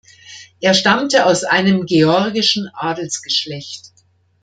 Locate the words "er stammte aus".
0.59-1.43